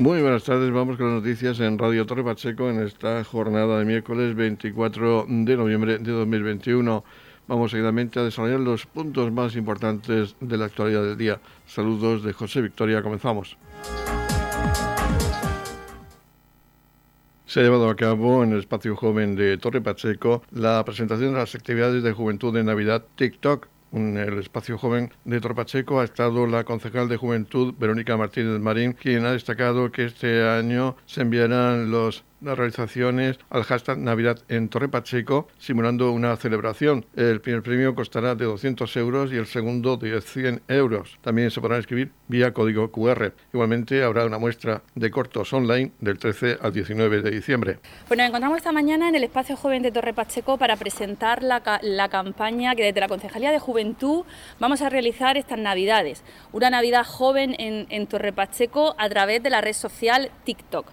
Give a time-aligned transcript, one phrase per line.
[0.00, 3.84] Muy buenas tardes, vamos con las noticias en Radio Torre Pacheco en esta jornada de
[3.84, 7.04] miércoles 24 de noviembre de 2021.
[7.46, 11.38] Vamos seguidamente a desarrollar los puntos más importantes de la actualidad del día.
[11.66, 13.58] Saludos de José Victoria, comenzamos.
[17.44, 21.40] Se ha llevado a cabo en el espacio joven de Torre Pacheco la presentación de
[21.40, 26.46] las actividades de juventud de Navidad TikTok en el espacio joven de Torpacheco ha estado
[26.46, 31.90] la concejal de Juventud, Verónica Martínez Marín, quien ha destacado que este año se enviarán
[31.90, 37.04] los las realizaciones al hashtag Navidad en Torre Pacheco, simulando una celebración.
[37.16, 41.18] El primer premio costará de 200 euros y el segundo de 100 euros.
[41.20, 43.32] También se podrán escribir vía código QR.
[43.52, 47.78] Igualmente habrá una muestra de cortos online del 13 al 19 de diciembre.
[48.08, 51.62] Bueno, nos encontramos esta mañana en el Espacio Joven de Torre Pacheco para presentar la,
[51.82, 54.24] la campaña que desde la Concejalía de Juventud
[54.58, 56.22] vamos a realizar estas Navidades.
[56.52, 60.86] Una Navidad joven en, en Torre Pacheco a través de la red social TikTok.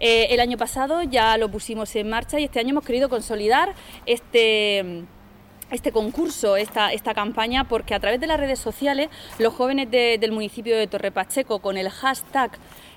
[0.00, 3.74] Eh, el año pasado ya lo pusimos en marcha y este año hemos querido consolidar
[4.06, 5.04] este
[5.70, 10.32] este concurso, esta, esta campaña, porque a través de las redes sociales los jóvenes del
[10.32, 12.52] municipio de Torre Pacheco con el hashtag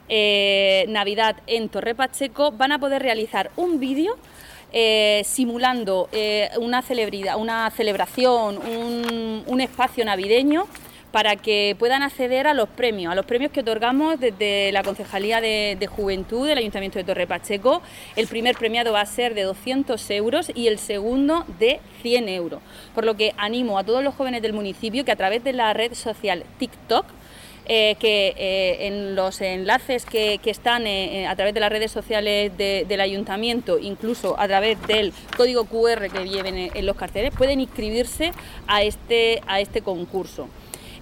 [0.07, 4.15] eh, Navidad en Torre Pacheco van a poder realizar un vídeo
[4.71, 6.07] eh, simulando
[6.61, 10.65] una, celebridad, una celebración, un, un espacio navideño
[11.11, 15.41] para que puedan acceder a los premios, a los premios que otorgamos desde la Concejalía
[15.41, 17.81] de, Juventud del Ayuntamiento de Torre Pacheco.
[18.15, 22.61] El primer premiado va a ser de 200 euros y el segundo de 100 euros.
[22.95, 25.73] Por lo que animo a todos los jóvenes del municipio que a través de la
[25.73, 27.05] red social TikTok
[27.67, 32.51] eh, que eh, en los enlaces que, están eh, a través de las redes sociales
[32.57, 38.31] del ayuntamiento, incluso a través del código QR que lleven en, los carteles, pueden inscribirse
[38.67, 40.47] a este, a este concurso.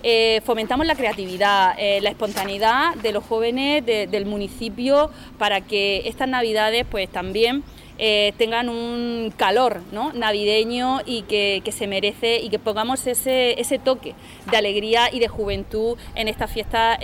[0.01, 6.29] Eh, fomentamos la creatividad, eh, la espontaneidad de los jóvenes del municipio para que estas
[6.29, 7.63] navidades pues también
[7.97, 9.81] eh, tengan un calor
[10.13, 14.15] navideño y que, se merece y que pongamos ese, ese, toque
[14.49, 16.97] de alegría y de juventud en estas fiestas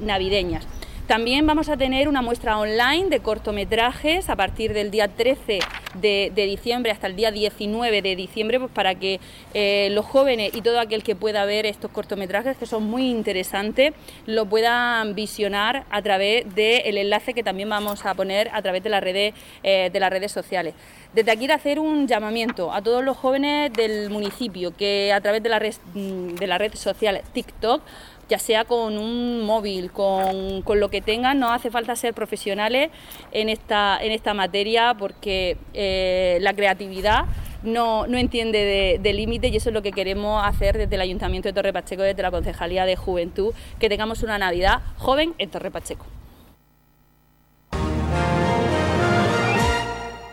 [0.00, 0.66] navideñas.
[1.06, 5.58] También vamos a tener una muestra online de cortometrajes a partir del día 13
[6.00, 9.20] de, diciembre hasta el día 19 de diciembre, pues para que
[9.52, 13.92] eh, los jóvenes y todo aquel que pueda ver estos cortometrajes, que son muy interesantes,
[14.24, 18.88] lo puedan visionar a través del enlace que también vamos a poner a través de
[18.88, 20.74] las redes, eh, de las redes sociales.
[21.12, 25.50] Desde aquí hacer un llamamiento a todos los jóvenes del municipio que a través de
[25.50, 27.82] la red, de la red social TikTok
[28.28, 32.90] ya sea con un móvil, con, lo que tengan, no hace falta ser profesionales
[33.32, 37.26] en esta, en esta materia porque eh, la creatividad
[37.64, 41.52] no, entiende de, límites y eso es lo que queremos hacer desde el Ayuntamiento de
[41.52, 46.06] Torre Pacheco, desde la Concejalía de Juventud, que tengamos una Navidad joven en Torre Pacheco.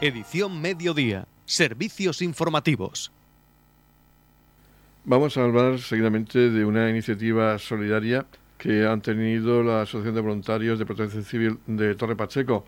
[0.02, 1.28] Edición Mediodía.
[1.46, 3.12] Servicios informativos.
[5.04, 8.28] Vamos a hablar seguidamente de una iniciativa solidaria
[8.60, 12.66] que han tenido la Asociación de Voluntarios de Protección Civil de Torre Pacheco.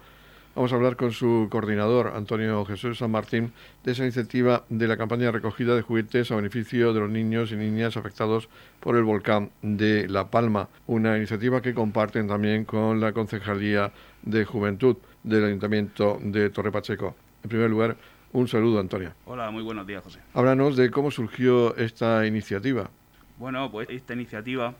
[0.56, 4.98] Vamos a hablar con su coordinador, Antonio Jesús San Martín, de esa iniciativa de la
[4.98, 8.50] campaña de recogida de juguetes a beneficio de los niños y niñas afectados
[8.80, 10.70] por el volcán de La Palma.
[10.88, 13.92] Una iniciativa que comparten también con la Concejalía
[14.24, 17.16] de Juventud del Ayuntamiento de Torre Pacheco.
[17.44, 17.96] En primer lugar,
[18.34, 19.14] un saludo, Antonio.
[19.26, 20.20] Hola, muy buenos días, José.
[20.34, 22.90] Háblanos de cómo surgió esta iniciativa.
[23.38, 24.74] Bueno, pues esta iniciativa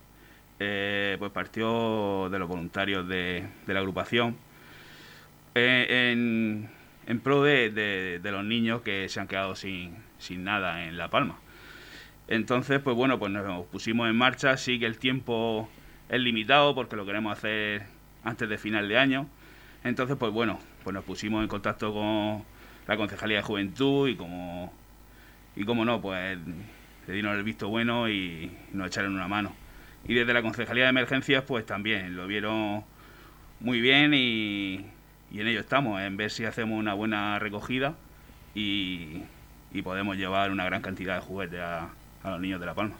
[0.60, 4.36] eh, pues partió de los voluntarios de, la agrupación
[5.56, 11.10] eh, en, pro de, los niños que se han quedado sin, sin nada en La
[11.10, 11.38] Palma.
[12.28, 14.58] Entonces, pues bueno, pues nos pusimos en marcha.
[14.58, 15.70] Sí que el tiempo
[16.10, 17.84] es limitado porque lo queremos hacer
[18.24, 19.28] antes de final de año.
[19.84, 22.46] Entonces, pues bueno, pues nos pusimos en contacto con,
[22.88, 24.74] la Concejalía de Juventud y como,
[25.56, 26.38] y como no, pues
[27.08, 29.54] le dieron el visto bueno y nos echaron una mano.
[30.08, 32.84] Y desde la Concejalía de Emergencias, pues también lo vieron
[33.60, 34.86] muy bien y,
[35.34, 37.96] en ello estamos, en ver si hacemos una buena recogida
[38.54, 39.22] y,
[39.84, 41.90] podemos llevar una gran cantidad de juguetes a,
[42.24, 42.96] los niños de La Palma.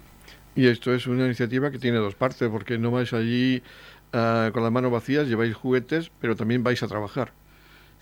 [0.56, 3.62] Y esto es una iniciativa que tiene dos partes, porque no vais allí
[4.12, 7.32] ah, con las manos vacías, lleváis juguetes, pero también vais a trabajar.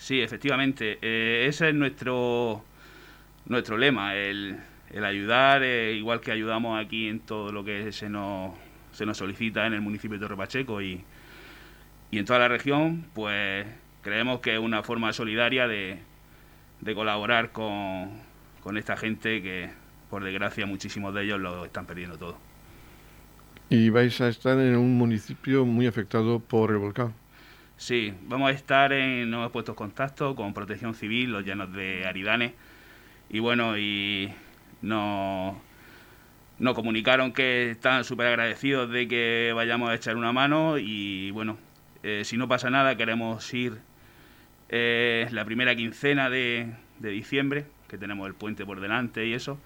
[0.02, 0.98] Sí, efectivamente.
[1.02, 2.64] Eh, ese es nuestro,
[3.46, 4.60] nuestro lema, el,
[5.06, 8.58] ayudar, eh, igual que ayudamos aquí en todo lo que se nos,
[8.94, 11.04] se nos solicita en el municipio de Torre Pacheco y,
[12.12, 13.68] y en toda la región, pues
[14.02, 16.00] creemos que es una forma solidaria de,
[16.82, 18.22] de colaborar con,
[18.62, 19.70] con esta gente que,
[20.10, 22.38] por desgracia, muchísimos de ellos lo están perdiendo todo.
[23.70, 27.21] Y vais a estar en un municipio muy afectado por el volcán.
[27.82, 32.54] Sí, vamos a estar en, nuevos puestos contacto con Protección Civil, los llanos de Aridane.
[33.28, 34.32] Y bueno, y
[34.84, 35.56] nos,
[36.60, 40.78] nos comunicaron que están súper agradecidos de que vayamos a echar una mano.
[40.78, 41.58] Y bueno,
[42.04, 43.80] eh, si no pasa nada, queremos ir
[44.70, 49.58] eh, la primera quincena de, de diciembre, que tenemos el puente por delante y eso.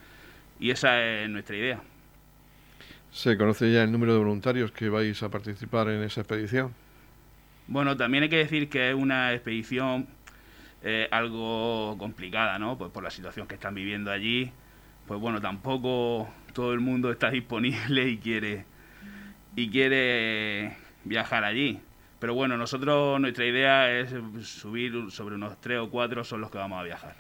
[0.57, 1.81] Y esa es nuestra idea.
[3.11, 6.84] ¿Se conoce ya el número de voluntarios que vais a participar en esa expedición?
[7.67, 10.07] Bueno, también hay que decir que es una expedición
[10.83, 12.77] eh, algo complicada, ¿no?
[12.77, 14.51] Pues por la situación que están viviendo allí.
[15.07, 18.65] Pues bueno, tampoco todo el mundo está disponible y quiere
[19.55, 21.79] y quiere viajar allí.
[22.19, 24.13] Pero bueno, nosotros nuestra idea es
[24.47, 27.15] subir sobre unos tres o cuatro son los que vamos a viajar.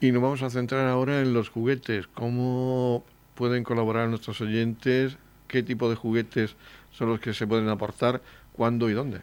[0.00, 2.08] Y nos vamos a centrar ahora en los juguetes.
[2.08, 3.04] ¿Cómo
[3.34, 5.16] pueden colaborar nuestros oyentes?
[5.46, 6.56] ¿Qué tipo de juguetes
[6.90, 8.20] son los que se pueden aportar?
[8.52, 9.22] ¿Cuándo y dónde?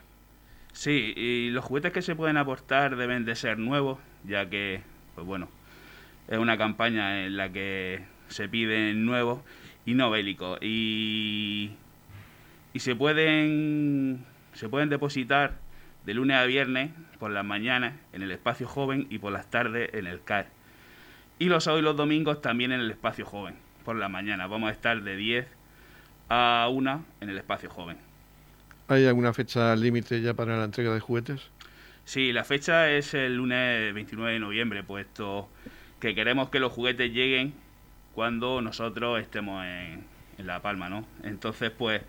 [0.72, 4.82] Sí, y los juguetes que se pueden aportar deben de ser nuevos, ya que,
[5.14, 5.48] pues bueno,
[6.28, 9.40] es una campaña en la que se piden nuevos
[9.84, 10.58] y no bélicos.
[10.62, 11.72] Y,
[12.72, 15.58] y se pueden se pueden depositar
[16.04, 19.90] de lunes a viernes por las mañanas en el espacio joven y por las tardes
[19.94, 20.48] en el CAR.
[21.38, 23.54] Y los sábados y los domingos también en el espacio joven,
[23.84, 24.46] por la mañana.
[24.46, 25.46] Vamos a estar de 10
[26.28, 28.09] a 1 en el espacio joven.
[28.90, 31.40] ¿Hay alguna fecha límite ya para la entrega de juguetes?
[32.04, 35.48] Sí, la fecha es el lunes 29 de noviembre, puesto
[36.00, 37.54] que queremos que los juguetes lleguen
[38.16, 40.04] cuando nosotros estemos en,
[40.44, 41.06] La Palma, ¿no?
[41.22, 42.02] Entonces, pues,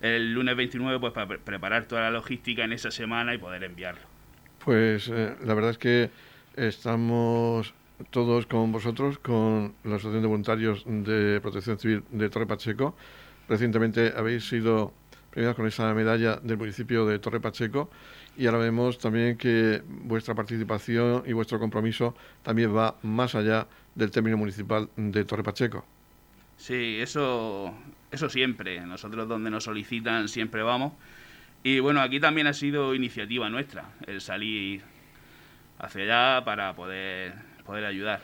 [0.00, 4.00] el lunes 29, pues, para preparar toda la logística en esa semana y poder enviarlo.
[4.64, 6.08] Pues eh, la verdad es que
[6.56, 7.74] estamos
[8.08, 12.96] todos con vosotros, con la Asociación de Voluntarios de Protección Civil de Torre Pacheco.
[13.50, 14.94] Recientemente habéis sido
[15.54, 17.90] con esa medalla del municipio de Torre Pacheco
[18.38, 24.10] y ahora vemos también que vuestra participación y vuestro compromiso también va más allá del
[24.10, 25.84] término municipal de Torre Pacheco.
[26.56, 27.74] Sí, eso,
[28.10, 28.80] eso siempre.
[28.80, 30.94] Nosotros donde nos solicitan siempre vamos.
[31.62, 34.82] Y bueno, aquí también ha sido iniciativa nuestra el salir
[35.78, 37.34] hacia allá para poder,
[37.66, 38.22] poder ayudar.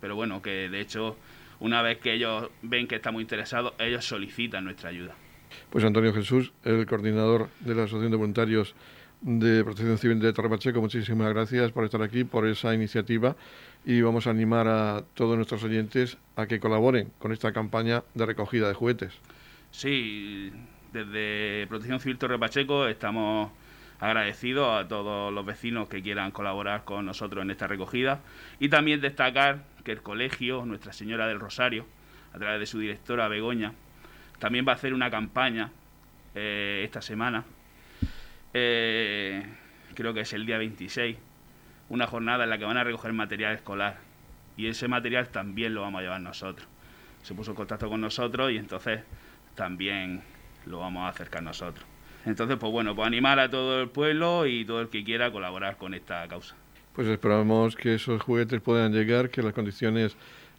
[0.00, 1.18] Pero bueno, que de hecho,
[1.60, 5.14] una vez que ellos ven que estamos interesados, ellos solicitan nuestra ayuda.
[5.70, 8.74] Pues Antonio Jesús, el coordinador de la Asociación de Voluntarios
[9.20, 13.36] de Protección Civil de Torre Pacheco, muchísimas gracias por estar aquí, por esa iniciativa
[13.84, 18.26] y vamos a animar a todos nuestros oyentes a que colaboren con esta campaña de
[18.26, 19.12] recogida de juguetes.
[19.70, 20.52] Sí,
[20.92, 23.50] desde Protección Civil Torre Pacheco estamos
[24.00, 28.20] agradecidos a todos los vecinos que quieran colaborar con nosotros en esta recogida
[28.58, 31.86] y también destacar que el colegio Nuestra Señora del Rosario,
[32.32, 33.72] a través de su directora Begoña,
[34.38, 35.70] también va a hacer una campaña
[36.34, 37.44] eh, esta semana,
[38.52, 39.44] eh,
[39.94, 41.16] creo que es el día 26,
[41.88, 43.98] una jornada en la que van a recoger material escolar.
[44.56, 46.66] Y ese material también lo vamos a llevar nosotros.
[47.22, 49.00] Se puso en contacto con nosotros y entonces
[49.54, 50.22] también
[50.66, 51.84] lo vamos a acercar nosotros.
[52.24, 55.76] Entonces, pues bueno, pues animar a todo el pueblo y todo el que quiera colaborar
[55.76, 56.56] con esta causa.
[56.92, 60.16] Pues esperamos que esos juguetes puedan llegar, que las condiciones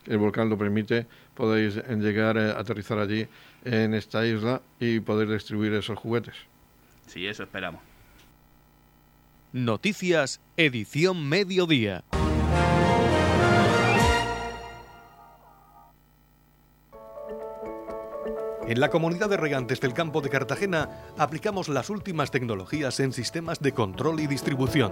[0.08, 3.28] el volcán lo permite, podáis llegar a aterrizar allí
[3.64, 6.36] en esta isla y poder distribuir esos juguetes.
[7.06, 7.82] Sí, eso esperamos.
[9.54, 12.04] Noticias, edición mediodía.
[18.68, 23.62] En la comunidad de regantes del campo de Cartagena aplicamos las últimas tecnologías en sistemas
[23.62, 24.92] de control y distribución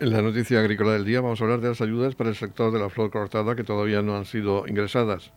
[0.00, 2.72] En la noticia agrícola del día vamos a hablar de las ayudas para el sector
[2.72, 5.32] de la flor cortada que todavía no han sido ingresadas.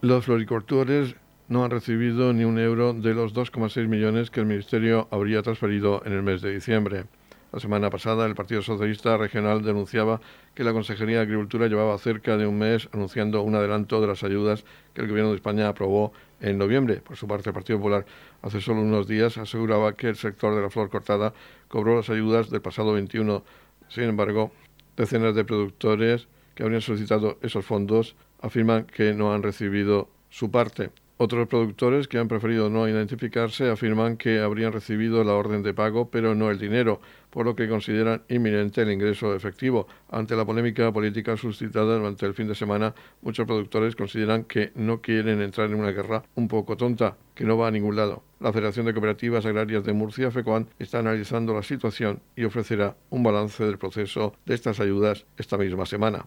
[0.00, 1.14] Los floricultores
[1.46, 6.02] no han recibido ni un euro de los 2,6 millones que el Ministerio habría transferido
[6.04, 7.04] en el mes de diciembre.
[7.52, 10.20] La semana pasada el Partido Socialista Regional denunciaba
[10.56, 14.24] que la Consejería de Agricultura llevaba cerca de un mes anunciando un adelanto de las
[14.24, 16.96] ayudas que el Gobierno de España aprobó en noviembre.
[16.96, 18.06] Por su parte, el Partido Popular
[18.42, 21.32] hace solo unos días aseguraba que el sector de la flor cortada
[21.68, 23.42] cobró las ayudas del pasado 21.
[23.88, 24.52] Sin embargo,
[24.96, 30.90] decenas de productores que habrían solicitado esos fondos afirman que no han recibido su parte.
[31.16, 36.10] Otros productores que han preferido no identificarse afirman que habrían recibido la orden de pago
[36.10, 39.86] pero no el dinero, por lo que consideran inminente el ingreso efectivo.
[40.10, 45.00] Ante la polémica política suscitada durante el fin de semana, muchos productores consideran que no
[45.00, 48.24] quieren entrar en una guerra un poco tonta, que no va a ningún lado.
[48.40, 53.22] La Federación de Cooperativas Agrarias de Murcia, FECOAN, está analizando la situación y ofrecerá un
[53.22, 56.26] balance del proceso de estas ayudas esta misma semana.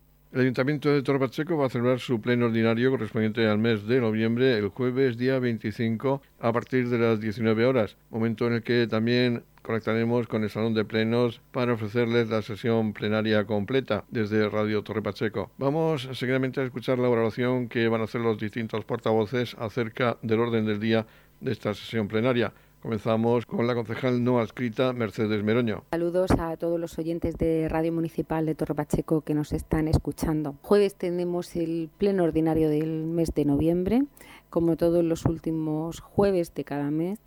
[0.33, 3.99] El Ayuntamiento de Torre Pacheco va a celebrar su pleno ordinario correspondiente al mes de
[3.99, 8.87] noviembre, el jueves día 25, a partir de las 19 horas, momento en el que
[8.87, 14.83] también conectaremos con el Salón de Plenos para ofrecerles la sesión plenaria completa desde Radio
[14.83, 15.51] Torre Pacheco.
[15.57, 20.39] Vamos seguidamente a escuchar la oración que van a hacer los distintos portavoces acerca del
[20.39, 21.05] orden del día
[21.41, 22.53] de esta sesión plenaria.
[22.81, 25.83] Comenzamos con la concejal no adscrita Mercedes Meroño.
[25.91, 30.55] Saludos a todos los oyentes de Radio Municipal de Torre Pacheco que nos están escuchando.
[30.63, 34.01] Jueves tenemos el pleno ordinario del mes de noviembre,
[34.49, 37.19] como todos los últimos jueves de cada mes.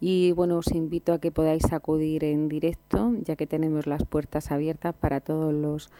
[0.00, 4.52] Y bueno, os invito a que podáis acudir en directo, ya que tenemos las puertas
[4.52, 5.90] abiertas para todos los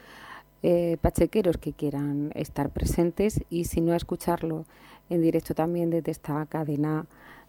[0.62, 4.66] eh, pachequeros que quieran estar presentes y si no a escucharlo
[5.08, 7.06] en directo también desde esta cadena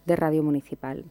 [0.07, 1.05] de Radio Municipal.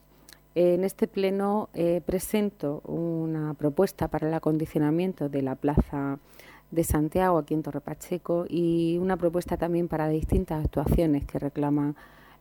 [0.57, 6.19] En este pleno eh, presento una propuesta para el acondicionamiento de la Plaza
[6.73, 11.95] de Santiago aquí en Torre Pacheco y una propuesta también para distintas actuaciones que reclama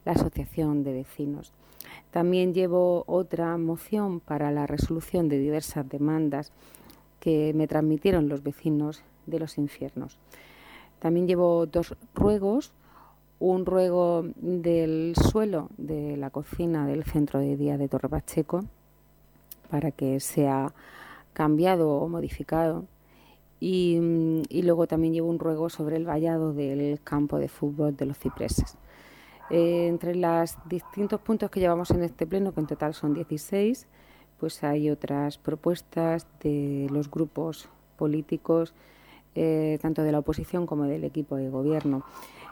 [0.06, 1.54] la Asociación de Vecinos.
[2.10, 6.52] También llevo otra moción para la resolución de diversas demandas
[7.20, 10.18] que me transmitieron los vecinos de los infiernos.
[10.98, 12.74] También llevo dos ruegos
[13.40, 18.66] un ruego del suelo de la cocina del centro de día de Torre Pacheco
[19.70, 20.74] para que sea
[21.34, 22.86] cambiado o modificado.
[23.62, 24.00] Y,
[24.64, 28.78] luego también llevo un ruego sobre el vallado del campo de fútbol de los cipreses.
[29.50, 33.88] Eh, entre los distintos puntos que llevamos en este pleno, que en total son 16,
[34.40, 37.68] pues hay otras propuestas de los grupos
[37.98, 38.74] políticos,
[39.36, 42.04] eh, tanto de la oposición como del equipo de gobierno.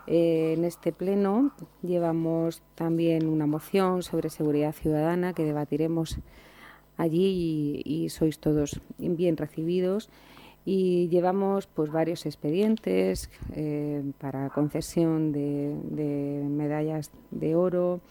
[0.08, 1.52] Eh, en este pleno
[1.84, 6.20] llevamos también una moción sobre seguridad ciudadana que debatiremos
[6.96, 10.10] allí y, sois todos bien recibidos.
[10.66, 18.02] Y llevamos pues varios expedientes eh, para concesión de, de medallas de oro.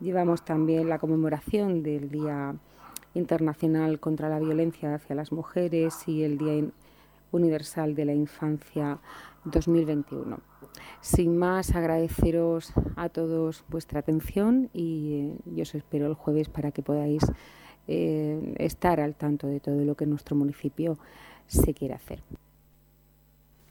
[0.00, 2.54] Llevamos también la conmemoración del Día
[3.14, 6.64] Internacional contra la Violencia hacia las Mujeres y el Día
[7.32, 8.98] Universal de la Infancia
[9.44, 10.38] 2021.
[11.00, 16.72] Sin más, agradeceros a todos vuestra atención y eh, yo os espero el jueves para
[16.72, 17.22] que podáis
[17.88, 20.98] eh, estar al tanto de todo lo que nuestro municipio
[21.46, 22.22] se quiere hacer.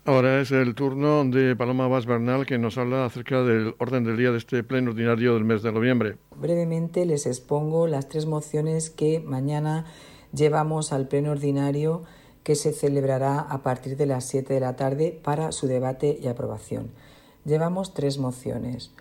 [0.08, 4.18] Ahora es el turno de Paloma Vaz Bernal que nos habla acerca del orden del
[4.18, 6.18] día de este pleno ordinario del mes de noviembre.
[6.36, 9.86] Brevemente les expongo las tres mociones que mañana
[10.32, 12.04] llevamos al pleno ordinario
[12.46, 16.28] que se celebrará a partir de las 7 de la tarde para su debate y
[16.28, 16.92] aprobación.
[17.44, 18.92] Llevamos tres mociones,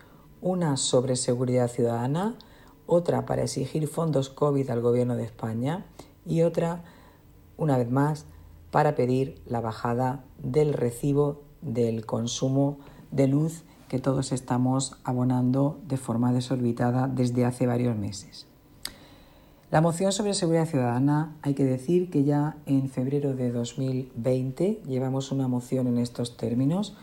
[0.41, 2.37] una sobre seguridad ciudadana,
[2.87, 5.85] otra para exigir fondos COVID al Gobierno de España
[6.25, 6.85] y otra,
[7.59, 8.25] una vez más,
[8.71, 12.79] para pedir la bajada del recibo del consumo
[13.11, 18.47] de luz que todos estamos abonando de forma desorbitada desde hace varios meses.
[19.75, 25.33] La moción sobre seguridad ciudadana, hay que decir que ya en febrero de 2020 llevamos
[25.33, 26.97] una moción en estos términos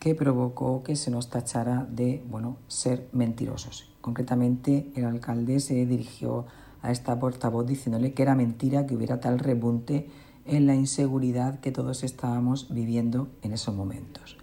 [0.00, 3.88] que provocó que se nos tachara de bueno, ser mentirosos.
[4.00, 6.46] Concretamente, el alcalde se dirigió
[6.82, 10.10] a esta portavoz diciéndole que era mentira que hubiera tal repunte
[10.46, 14.36] en la inseguridad que todos estábamos viviendo en esos momentos.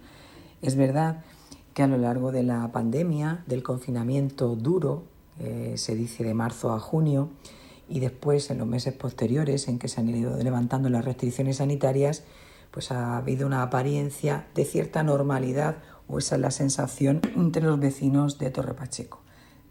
[0.62, 1.26] Es verdad
[1.74, 5.04] que a lo largo de la pandemia, del confinamiento duro,
[5.38, 7.28] eh, se dice de marzo a junio,
[7.88, 12.24] y después en los meses posteriores en que se han ido levantando las restricciones sanitarias,
[12.72, 17.80] pues ha habido una apariencia de cierta normalidad o esa es la sensación entre los
[17.80, 19.22] vecinos de Torre Pacheco.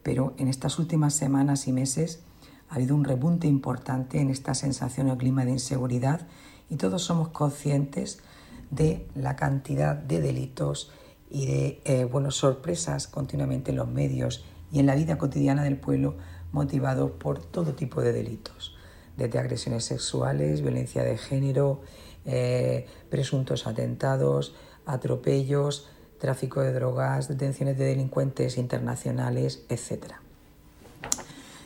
[0.03, 2.23] Pero en estas últimas semanas y meses
[2.69, 6.27] ha habido un repunte importante en esta sensación o clima de inseguridad
[6.69, 8.19] y todos somos conscientes
[8.71, 10.91] de la cantidad de delitos
[11.29, 16.15] y de eh, sorpresas continuamente en los medios y en la vida cotidiana del pueblo
[16.53, 18.77] motivados por todo tipo de delitos,
[19.17, 21.81] desde agresiones sexuales, violencia de género,
[22.25, 24.55] eh, presuntos atentados,
[24.85, 30.13] atropellos, tráfico de drogas, detenciones de delincuentes internacionales, etc.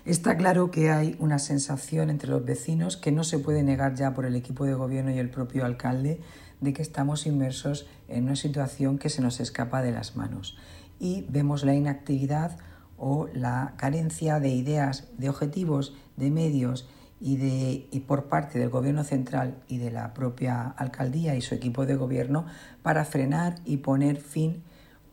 [0.04, 4.14] Está claro que hay una sensación entre los vecinos que no se puede negar ya
[4.14, 6.22] por el equipo de gobierno y el propio alcalde
[6.62, 10.58] de que estamos inmersos en una situación que se nos escapa de las manos
[11.00, 12.58] y vemos la inactividad
[12.98, 16.88] o la carencia de ideas, de objetivos, de medios
[17.20, 21.56] y, de, y por parte del gobierno central y de la propia alcaldía y su
[21.56, 22.46] equipo de gobierno
[22.82, 24.64] para frenar y poner fin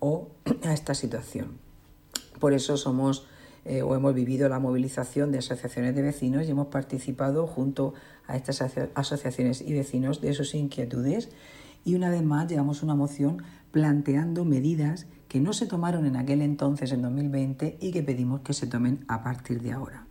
[0.00, 0.28] o
[0.64, 1.58] a esta situación.
[2.40, 3.26] Por eso somos
[3.64, 7.94] eh, o hemos vivido la movilización de asociaciones de vecinos y hemos participado junto
[8.26, 8.62] a estas
[8.94, 11.30] asociaciones y vecinos de sus inquietudes
[11.82, 16.42] y una vez más llevamos una moción planteando medidas que no se tomaron en aquel
[16.42, 20.06] entonces, en 2020, y que pedimos que se tomen a partir de ahora.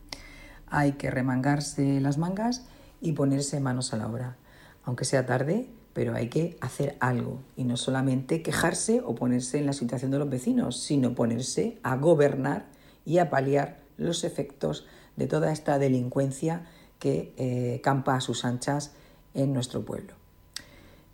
[0.67, 2.65] Hay que remangarse las mangas
[2.99, 4.35] y ponerse manos a la obra,
[4.83, 9.65] aunque sea tarde, pero hay que hacer algo y no solamente quejarse o ponerse en
[9.65, 12.65] la situación de los vecinos, sino ponerse a gobernar
[13.05, 16.65] y a paliar los efectos de toda esta delincuencia
[16.99, 18.91] que eh, campa a sus anchas
[19.33, 20.15] en nuestro pueblo.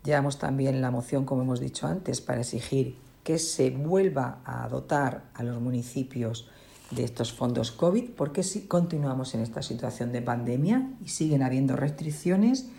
[0.03, 2.97] Llevamos también la moción, como hemos dicho antes, para exigir
[3.29, 6.49] que se vuelva a dotar a los municipios
[6.89, 11.75] de estos fondos COVID, porque si continuamos en esta situación de pandemia y siguen habiendo
[11.75, 12.69] restricciones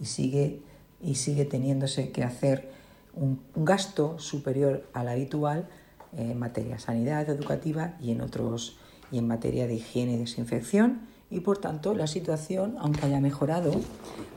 [0.00, 0.62] y sigue,
[1.00, 2.72] y sigue teniéndose que hacer
[3.14, 5.68] un gasto superior al habitual,
[6.16, 8.78] en materia de sanidad educativa y en otros
[9.12, 11.02] y en materia de higiene y desinfección.
[11.30, 13.70] Y por tanto la situación, aunque haya mejorado,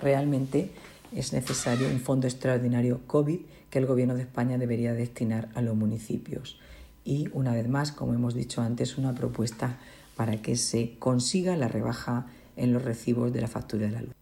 [0.03, 0.69] realmente
[1.15, 3.39] es necesario un fondo extraordinario COVID
[3.73, 6.59] que el Gobierno de España debería destinar a los municipios.
[7.03, 9.79] Y una vez más, como hemos dicho antes, una propuesta
[10.15, 14.13] para que se consiga la rebaja en los recibos de la factura de la luz.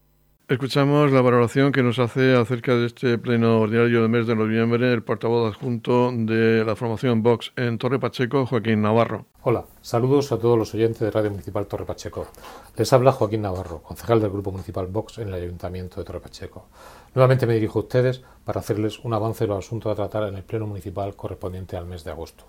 [0.47, 4.93] Escuchamos la valoración que nos hace acerca de este pleno ordinario del mes de noviembre
[4.93, 9.25] el portavoz adjunto de la formación Vox en Torre Pacheco, Joaquín Navarro.
[9.43, 12.27] Hola, saludos a todos los oyentes de Radio Municipal Torre Pacheco.
[12.77, 16.67] Les habla Joaquín Navarro, concejal del Grupo Municipal Vox en el Ayuntamiento de Torre Pacheco.
[17.13, 20.35] Nuevamente me dirijo a ustedes para hacerles un avance de los asuntos a tratar en
[20.35, 22.45] el Pleno Municipal correspondiente al mes de agosto.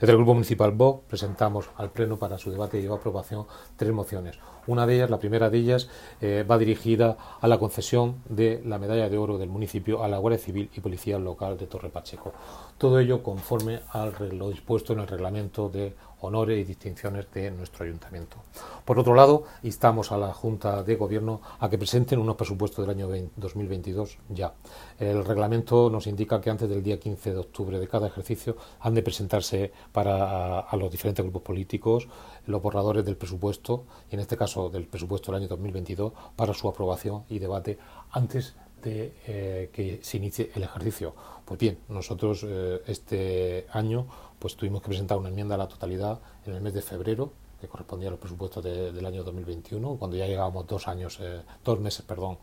[0.00, 3.46] Desde el Grupo Municipal BO presentamos al Pleno para su debate y aprobación
[3.76, 4.36] tres mociones.
[4.66, 5.88] Una de ellas, la primera de ellas,
[6.20, 10.18] eh, va dirigida a la concesión de la medalla de oro del municipio a la
[10.18, 12.32] Guardia Civil y Policía Local de Torre Pacheco.
[12.78, 17.84] Todo ello conforme a lo dispuesto en el reglamento de honores y distinciones de nuestro
[17.84, 18.36] ayuntamiento.
[18.84, 22.96] Por otro lado, instamos a la Junta de Gobierno a que presenten unos presupuestos del
[22.96, 24.54] año 2022 ya.
[24.98, 28.94] El reglamento nos indica que antes del día 15 de octubre de cada ejercicio han
[28.94, 32.08] de presentarse para a, los diferentes grupos políticos
[32.46, 36.68] los borradores del presupuesto, y en este caso del presupuesto del año 2022, para su
[36.68, 37.78] aprobación y debate
[38.10, 41.14] antes eh, que se inicie el ejercicio.
[41.44, 44.06] Pues bien, nosotros eh, este año
[44.38, 47.68] pues tuvimos que presentar una enmienda a la totalidad en el mes de febrero que
[47.68, 52.06] correspondía a los presupuestos del año 2021, cuando ya llegábamos dos años, eh, dos meses,
[52.06, 52.38] perdón,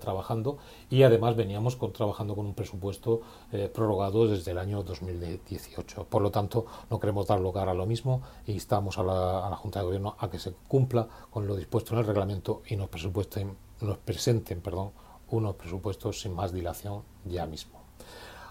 [0.00, 0.58] trabajando
[0.90, 3.20] y además veníamos con, trabajando con un presupuesto
[3.72, 6.04] prorrogado desde el año 2018.
[6.06, 9.48] Por lo tanto, no queremos dar lugar a lo mismo e instamos a la, a
[9.48, 12.74] la Junta de Gobierno a que se cumpla con lo dispuesto en el reglamento y
[12.74, 14.90] nos, presupuesten, nos presenten perdón,
[15.30, 17.78] unos presupuestos sin más dilación ya mismo.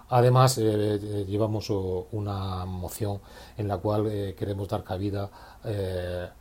[0.09, 3.19] Además, eh, eh, llevamos una moción
[3.57, 5.29] en la cual eh, queremos dar cabida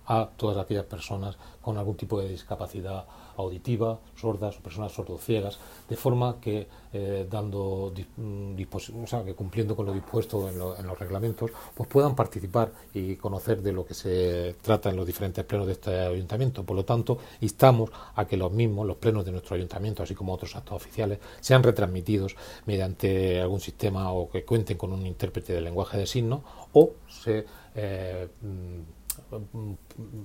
[0.07, 3.05] a todas aquellas personas con algún tipo de discapacidad
[3.37, 9.87] auditiva, sordas o personas sordociegas, de forma que eh, dando mm, o que cumpliendo con
[9.87, 14.90] lo dispuesto en, los reglamentos, pues puedan participar y conocer de lo que se trata
[14.90, 16.64] en los diferentes plenos de este ayuntamiento.
[16.64, 20.33] Por lo tanto, instamos a que los mismos, los plenos de nuestro ayuntamiento, así como
[20.33, 25.61] otros actos oficiales, sean retransmitidos mediante algún sistema o que cuenten con un intérprete de
[25.61, 26.40] lenguaje de signos
[26.72, 27.44] o se
[27.75, 28.96] eh, mm,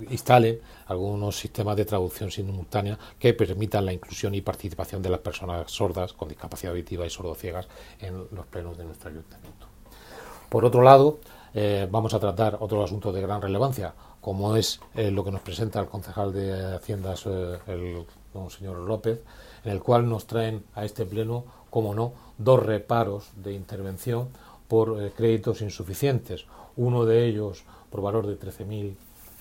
[0.10, 5.72] instalen algunos sistemas de traducción simultánea que permitan la inclusión y participación de las personas
[5.72, 7.68] sordas con discapacidad auditiva y sordociegas
[8.00, 9.68] en los plenos de nuestro ayuntamiento.
[10.50, 11.20] Por otro lado,
[11.54, 15.42] eh, vamos a tratar otro asunto de gran relevancia, como es eh, lo que nos
[15.42, 18.06] presenta el concejal de Haciendas, eh, el
[18.50, 19.22] señor López,
[19.64, 24.30] en el cual nos traen a este pleno, como no, dos reparos de intervención
[24.68, 26.46] por créditos insuficientes.
[26.76, 28.96] Uno de ellos por valor de 13.000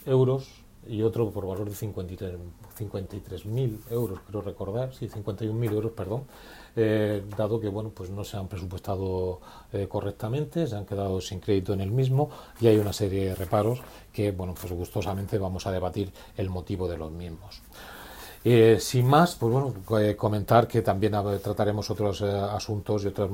[0.07, 6.25] euros y otro por valor de 53.000 euros, creo recordar, sí, 51.000 euros, perdón,
[6.77, 9.40] eh, dado que bueno, pues no se han presupuestado
[9.73, 13.35] eh, correctamente, se han quedado sin crédito en el mismo y hay una serie de
[13.35, 13.81] reparos
[14.12, 17.61] que bueno, pues gustosamente vamos a debatir el motivo de los mismos.
[18.43, 19.75] Eh, sin más, pues bueno,
[20.16, 21.12] comentar que también
[21.43, 23.29] trataremos otros asuntos y otras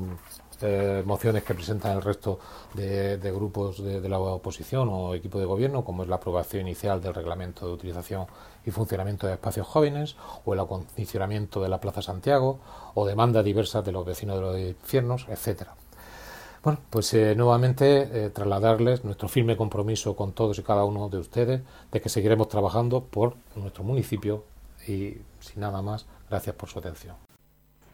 [0.62, 2.38] eh, mociones que presentan el resto
[2.74, 7.14] de, grupos de, la oposición o equipo de gobierno, como es la aprobación inicial del
[7.14, 8.26] reglamento de utilización
[8.64, 12.58] y funcionamiento de espacios jóvenes, o el acondicionamiento de la Plaza Santiago,
[12.94, 15.74] o demandas diversas de los vecinos de los infiernos, etcétera.
[16.62, 21.18] Bueno, pues eh, nuevamente eh, trasladarles nuestro firme compromiso con todos y cada uno de
[21.18, 21.60] ustedes
[21.92, 24.42] de que seguiremos trabajando por nuestro municipio
[24.88, 27.14] y sin nada más, gracias por su atención.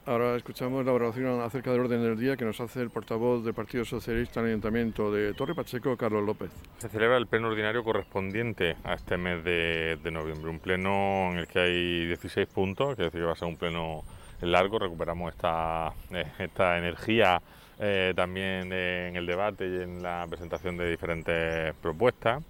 [0.05, 3.53] Ahora escuchamos la oración acerca del orden del día que nos hace el portavoz del
[3.53, 6.51] Partido Socialista en el Ayuntamiento de Torre Pacheco, Carlos López.
[6.79, 11.47] Se celebra el pleno ordinario correspondiente a este mes de, noviembre, un pleno en el
[11.47, 14.03] que hay 16 puntos, que decir que va a ser un pleno
[14.41, 17.41] largo, recuperamos esta, eh, esta energía
[17.79, 22.43] eh, también en el debate y en la presentación de diferentes propuestas.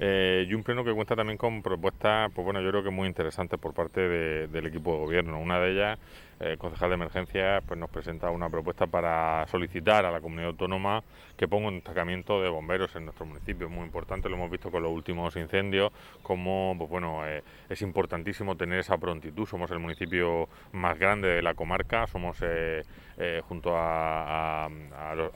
[0.00, 3.08] Eh, y un pleno que cuenta también con propuestas, pues bueno, yo creo que muy
[3.08, 4.00] interesantes por parte
[4.48, 5.40] del equipo de gobierno.
[5.40, 5.98] Una de ellas
[6.40, 11.02] el concejal de emergencia pues nos presenta una propuesta para solicitar a la comunidad autónoma
[11.36, 13.66] que ponga un destacamiento de bomberos en nuestro municipio.
[13.66, 17.82] Es muy importante, lo hemos visto con los últimos incendios, como pues bueno, eh, es
[17.82, 19.46] importantísimo tener esa prontitud.
[19.46, 22.82] Somos el municipio más grande de la comarca, somos eh,
[23.20, 24.68] eh, junto a,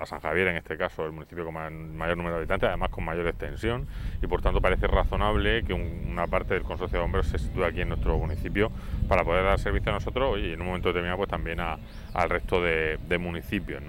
[0.04, 3.26] San Javier, en este caso, el municipio con mayor número de habitantes, además con mayor
[3.26, 3.86] extensión,
[4.20, 7.80] y por tanto parece razonable que una parte del consorcio de bomberos se sitúe aquí
[7.80, 8.70] en nuestro municipio
[9.08, 12.62] para poder dar servicio a nosotros y en un momento determinado pues también al resto
[12.62, 13.82] de, municipios.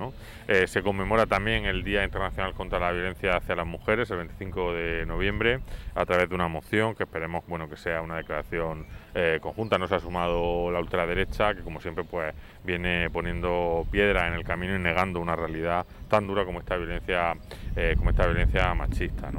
[0.47, 4.73] Eh, se conmemora también el Día Internacional contra la Violencia hacia las Mujeres, el 25
[4.73, 5.61] de noviembre,
[5.95, 8.85] a través de una moción que esperemos bueno, que sea una declaración
[9.15, 9.77] eh, conjunta.
[9.77, 14.43] No se ha sumado la ultraderecha, que como siempre pues viene poniendo piedra en el
[14.43, 17.35] camino y negando una realidad tan dura como esta violencia,
[17.75, 19.31] eh, como esta violencia machista.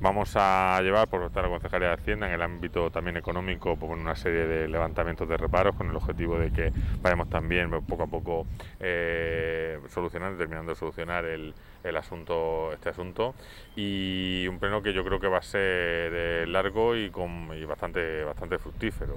[0.00, 3.76] Vamos a llevar por parte de la Concejalía de Hacienda en el ámbito también económico
[3.76, 7.82] pues, una serie de levantamientos de reparos con el objetivo de que vayamos también pues,
[7.82, 8.46] poco a poco
[8.78, 11.52] eh, solucionando, terminando de solucionar el,
[11.84, 13.34] el asunto, este asunto
[13.76, 18.24] y un pleno que yo creo que va a ser eh, largo y, con, bastante,
[18.24, 19.14] bastante fructífero.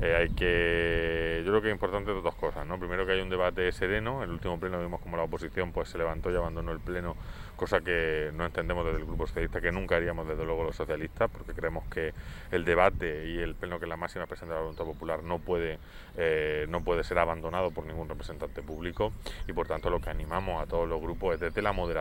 [0.00, 2.66] Eh, hay que, yo creo que es importante dos cosas.
[2.66, 2.78] ¿no?
[2.78, 4.22] Primero que hay un debate sereno.
[4.22, 7.16] El último pleno vimos como la oposición pues se levantó y abandonó el pleno,
[7.56, 11.30] cosa que no entendemos desde el Grupo Socialista, que nunca haríamos desde luego los socialistas,
[11.30, 12.12] porque creemos que
[12.50, 15.78] el debate y el pleno que es la máxima presenta la voluntad popular no puede,
[16.16, 19.12] eh, no puede ser abandonado por ningún representante público
[19.48, 21.93] y por tanto lo que animamos a todos los grupos es desde la moderación,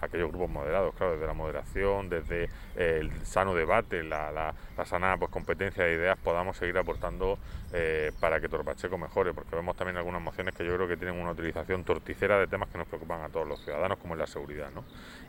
[0.00, 5.30] aquellos grupos moderados, claro, desde la moderación, desde el sano debate, la, la, sana pues,
[5.30, 7.38] competencia de ideas, podamos seguir aportando
[7.72, 11.20] eh, para que Torpacheco mejore, porque vemos también algunas mociones que yo creo que tienen
[11.20, 14.26] una utilización torticera de temas que nos preocupan a todos los ciudadanos, como es la
[14.26, 14.70] seguridad.
[14.74, 14.84] ¿no?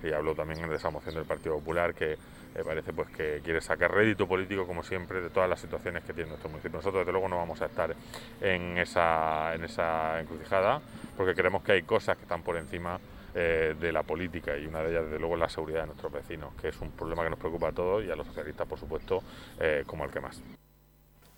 [0.07, 3.61] Y hablo también de esa moción del Partido Popular que eh, parece pues que quiere
[3.61, 6.77] sacar rédito político, como siempre, de todas las situaciones que tiene nuestro municipio.
[6.77, 7.95] Nosotros, desde luego, no vamos a estar
[8.41, 10.81] en esa, en esa encrucijada,
[11.15, 12.99] porque creemos que hay cosas que están por encima
[13.35, 16.11] eh, de la política y una de ellas, desde luego, es la seguridad de nuestros
[16.11, 18.79] vecinos, que es un problema que nos preocupa a todos y a los socialistas, por
[18.79, 19.23] supuesto,
[19.59, 20.41] eh, como el que más.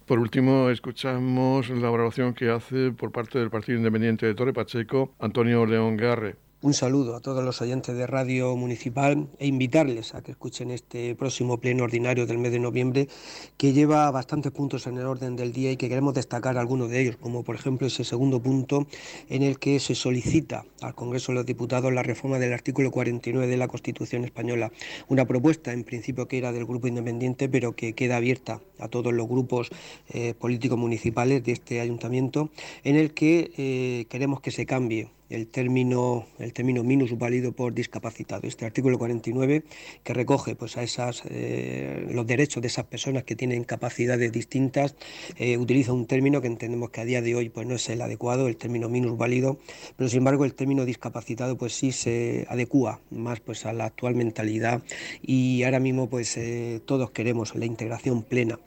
[0.05, 5.13] Por último, escuchamos la valoración que hace por parte del Partido Independiente de Torre Pacheco,
[5.19, 10.21] Antonio León Garre un saludo a todos los oyentes de Radio Municipal e invitarles a
[10.23, 13.09] que escuchen este próximo pleno ordinario del mes de noviembre
[13.57, 17.01] que lleva bastantes puntos en el orden del día y que queremos destacar algunos de
[17.01, 18.87] ellos, como por ejemplo ese segundo punto
[19.27, 23.45] en el que se solicita al Congreso de los Diputados la reforma del artículo 49
[23.45, 24.71] de la Constitución española,
[25.09, 29.13] una propuesta en principio que era del Grupo Independiente pero que queda abierta a todos
[29.13, 29.69] los grupos
[30.07, 32.51] eh, políticos municipales de este ayuntamiento,
[32.85, 37.73] en el que eh, queremos que se cambie el término, el término minus válido por
[37.73, 38.47] discapacitado.
[38.47, 39.63] Este artículo 49
[40.03, 44.95] que recoge pues, a esas, eh, los derechos de esas personas que tienen capacidades distintas,
[45.37, 48.01] eh, utiliza un término que entendemos que a día de hoy pues, no es el
[48.01, 49.57] adecuado, el término minus válido,
[49.95, 54.15] pero sin embargo el término discapacitado pues, sí se adecua más pues, a la actual
[54.15, 54.83] mentalidad
[55.21, 58.59] y ahora mismo pues, eh, todos queremos la integración plena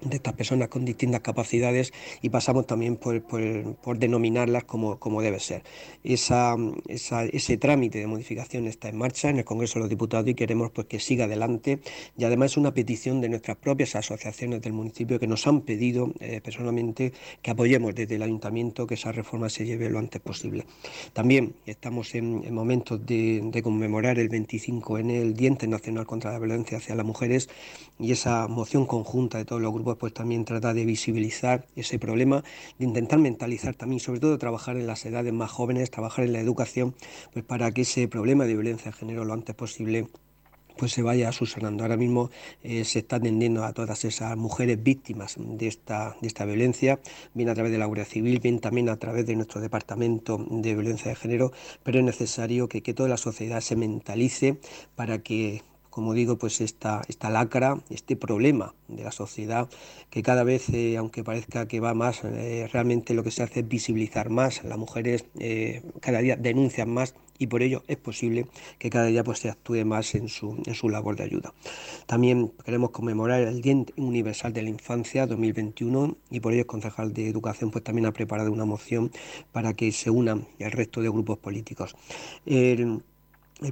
[0.00, 5.62] de estas personas con distintas capacidades y pasamos también por, denominarlas como, como, debe ser.
[6.04, 6.56] Esa,
[6.88, 10.70] ese trámite de modificación está en marcha en el Congreso de los Diputados y queremos
[10.70, 11.80] pues, que siga adelante
[12.16, 16.12] y además es una petición de nuestras propias asociaciones del municipio que nos han pedido
[16.20, 20.64] eh, personalmente que apoyemos desde el ayuntamiento que esa reforma se lleve lo antes posible.
[21.12, 26.78] También estamos en, momentos de, de, conmemorar el 25N, el Día Internacional contra la Violencia
[26.78, 27.48] hacia las Mujeres
[27.98, 32.42] y esa moción conjunta de todos los grupos pues también trata de visibilizar ese problema,
[32.78, 36.40] de intentar mentalizar también, sobre todo trabajar en las edades más jóvenes, trabajar en la
[36.40, 36.94] educación,
[37.32, 40.08] pues para que ese problema de violencia de género lo antes posible
[40.78, 41.82] pues se vaya subsanando.
[41.82, 42.30] Ahora mismo
[42.62, 47.00] eh, se está atendiendo a todas esas mujeres víctimas de esta, de esta violencia,
[47.34, 50.74] bien a través de la Guardia Civil, bien también a través de nuestro Departamento de
[50.74, 54.58] Violencia de Género, pero es necesario que, que toda la sociedad se mentalice
[54.94, 55.62] para que
[55.98, 59.68] como digo, pues esta, esta lacra, este problema de la sociedad,
[60.10, 63.60] que cada vez, eh, aunque parezca que va más, eh, realmente lo que se hace
[63.60, 64.62] es visibilizar más.
[64.62, 68.46] Las mujeres eh, cada día denuncian más y por ello es posible
[68.78, 71.52] que cada día pues, se actúe más en su, en su labor de ayuda.
[72.06, 77.12] También queremos conmemorar el Día Universal de la Infancia 2021 y por ello el concejal
[77.12, 79.10] de Educación pues, también ha preparado una moción
[79.50, 81.96] para que se unan el resto de grupos políticos.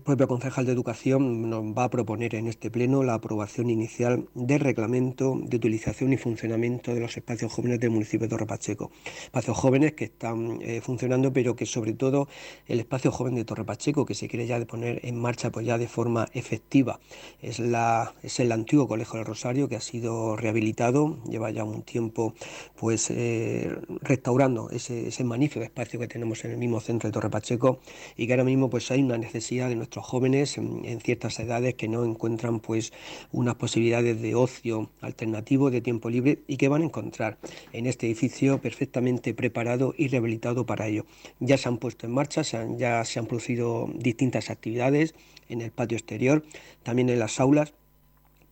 [0.03, 4.59] Propio concejal de Educación nos va a proponer en este pleno la aprobación inicial del
[4.59, 8.91] reglamento de utilización y funcionamiento de los espacios jóvenes del municipio de Torre Pacheco.
[9.23, 12.29] Espacios jóvenes que están eh, funcionando, pero que sobre todo
[12.67, 15.79] el espacio joven de Torre Pacheco, que se quiere ya poner en marcha pues ya
[15.79, 16.99] de forma efectiva.
[17.41, 21.83] Es, la, es el antiguo Colegio del Rosario que ha sido rehabilitado, lleva ya un
[21.83, 22.35] tiempo
[22.75, 27.31] pues eh, restaurando ese, ese magnífico espacio que tenemos en el mismo centro de Torre
[27.31, 27.79] Pacheco
[28.17, 31.89] y que ahora mismo pues hay una necesidad de nuestros jóvenes en, ciertas edades que
[31.89, 32.93] no encuentran pues
[33.33, 37.39] unas posibilidades de ocio alternativo, de tiempo libre y que van a encontrar
[37.73, 41.07] en este edificio perfectamente preparado y rehabilitado para ello.
[41.41, 42.43] Ya se han puesto en marcha,
[42.77, 45.15] ya se han producido distintas actividades
[45.49, 46.45] en el patio exterior,
[46.83, 47.73] también en las aulas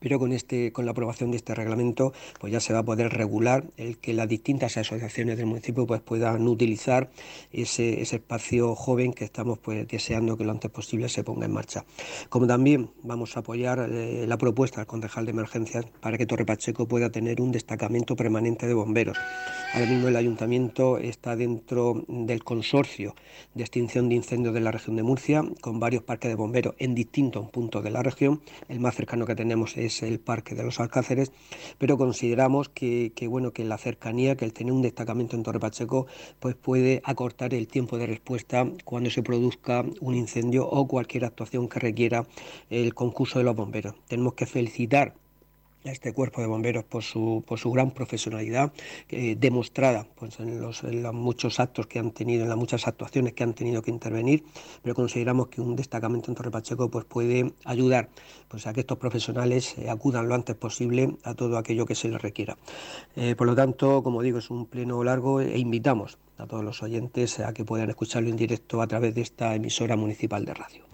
[0.04, 3.10] pero con, este, con la aprobación de este reglamento pues ya se va a poder
[3.14, 7.10] regular el que las distintas asociaciones del municipio pues puedan utilizar
[7.52, 11.86] ese, espacio joven que estamos pues deseando que lo antes posible se ponga en marcha.
[12.28, 16.44] Como también vamos a apoyar eh, la propuesta del concejal de emergencias para que Torre
[16.44, 19.16] Pacheco pueda tener un destacamento permanente de bomberos.
[19.72, 23.14] Ahora mismo el ayuntamiento está dentro del consorcio
[23.54, 26.94] de extinción de incendios de la región de Murcia con varios parques de bomberos en
[26.94, 28.42] distintos puntos de la región.
[28.68, 31.32] El más cercano que tenemos es el Parque de los Alcáceres,
[31.78, 36.06] pero consideramos que, bueno, que la cercanía, que el tener un destacamento en Torre Pacheco,
[36.40, 41.68] pues puede acortar el tiempo de respuesta cuando se produzca un incendio o cualquier actuación
[41.68, 42.26] que requiera
[42.70, 43.94] el concurso de los bomberos.
[44.08, 45.14] Tenemos que felicitar
[45.84, 48.72] a este cuerpo de bomberos por su, por su gran profesionalidad
[49.08, 53.42] eh, demostrada pues, en, los, muchos actos que han tenido, en las muchas actuaciones que
[53.42, 54.44] han tenido que intervenir,
[54.82, 58.08] pero consideramos que un destacamento en Torre Pacheco pues, puede ayudar
[58.48, 62.08] pues, a que estos profesionales eh, acudan lo antes posible a todo aquello que se
[62.08, 62.56] les requiera.
[63.16, 66.82] Eh, por lo tanto, como digo, es un pleno largo e invitamos a todos los
[66.82, 70.93] oyentes a que puedan escucharlo en directo a través de esta emisora municipal de radio.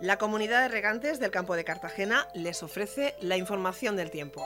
[0.00, 4.44] La comunidad de regantes del campo de Cartagena les ofrece la información del tiempo.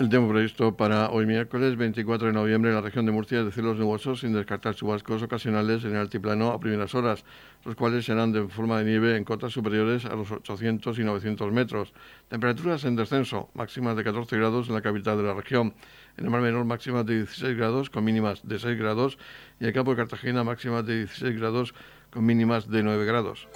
[0.00, 3.46] El tiempo previsto para hoy miércoles 24 de noviembre en la región de Murcia es
[3.46, 7.24] de cielos nubosos sin descartar chubascos ocasionales en el altiplano a primeras horas,
[7.64, 11.52] los cuales serán de forma de nieve en cotas superiores a los 800 y 900
[11.52, 11.92] metros.
[12.28, 15.74] Temperaturas en descenso, máximas de 14 grados en la capital de la región.
[16.18, 19.18] En el Mar Menor máximas de 16 grados con mínimas de 6 grados
[19.60, 21.74] y en el campo de Cartagena máximas de 16 grados
[22.10, 23.46] con mínimas de 9 grados.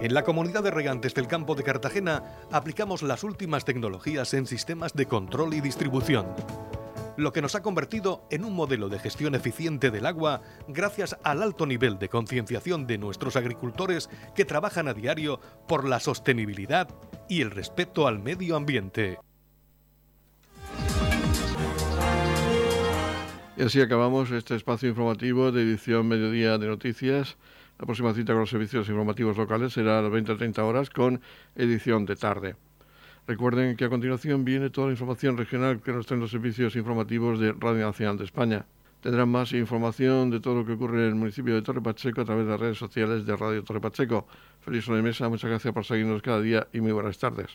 [0.00, 4.94] En la comunidad de regantes del campo de Cartagena aplicamos las últimas tecnologías en sistemas
[4.94, 6.26] de control y distribución
[7.16, 11.42] lo que nos ha convertido en un modelo de gestión eficiente del agua gracias al
[11.42, 16.88] alto nivel de concienciación de nuestros agricultores que trabajan a diario por la sostenibilidad
[17.28, 19.18] y el respeto al medio ambiente.
[23.56, 27.36] Y así acabamos este espacio informativo de edición Mediodía de Noticias.
[27.78, 31.20] La próxima cita con los servicios informativos locales será a las 20-30 horas con
[31.54, 32.56] edición de tarde.
[33.26, 37.40] Recuerden que a continuación viene toda la información regional que nos traen los servicios informativos
[37.40, 38.66] de Radio Nacional de España.
[39.04, 42.24] Tendrán más información de todo lo que ocurre en el municipio de Torre Pacheco a
[42.24, 44.26] través de las redes sociales de Radio Torre Pacheco.
[44.62, 47.50] Feliz mesa, muchas gracias por seguirnos cada día y muy buenas tardes.